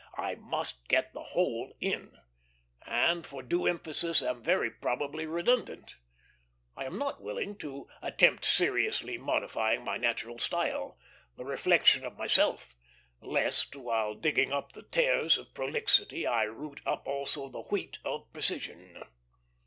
[0.17, 2.17] I must get the whole in;
[2.87, 5.97] and for due emphasis am very probably redundant.
[6.75, 10.97] I am not willing to attempt seriously modifying my natural style,
[11.37, 12.75] the reflection of myself,
[13.21, 18.33] lest, while digging up the tares of prolixity I root up also the wheat of
[18.33, 19.03] precision.